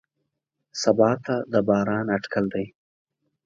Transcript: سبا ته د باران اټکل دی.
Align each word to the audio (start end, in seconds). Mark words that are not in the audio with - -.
سبا 0.81 1.11
ته 1.25 1.35
د 1.51 1.53
باران 1.67 2.05
اټکل 2.15 2.45
دی. 2.53 2.65